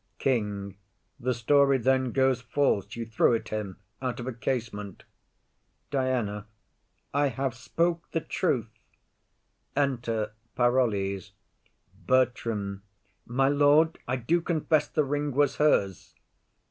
KING. 0.17 0.77
The 1.19 1.35
story 1.35 1.77
then 1.77 2.11
goes 2.11 2.41
false 2.41 2.95
you 2.95 3.05
threw 3.05 3.33
it 3.33 3.49
him 3.49 3.77
Out 4.01 4.19
of 4.19 4.25
a 4.25 4.33
casement. 4.33 5.03
DIANA. 5.91 6.47
I 7.13 7.27
have 7.27 7.53
spoke 7.53 8.09
the 8.09 8.21
truth. 8.21 8.71
Enter 9.75 9.99
Attendant 10.01 10.29
with 10.31 10.55
Parolles. 10.55 11.31
BERTRAM. 12.07 12.81
My 13.27 13.49
lord, 13.49 13.99
I 14.07 14.15
do 14.15 14.41
confess 14.41 14.87
the 14.87 15.03
ring 15.03 15.33
was 15.33 15.57
hers. 15.57 16.15